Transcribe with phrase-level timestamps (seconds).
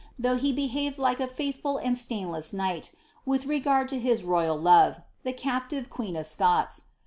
[0.17, 2.91] though he behaved like a faithful and stainless knight,
[3.23, 6.85] with regard to his royal love, the captive queen of Scots.